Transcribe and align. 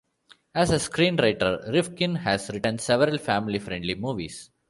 As 0.55 0.71
a 0.71 0.77
screenwriter, 0.79 1.71
Rifkin 1.71 2.15
has 2.15 2.49
written 2.51 2.79
several 2.79 3.19
family-friendly 3.19 3.93
movies. 3.93 4.49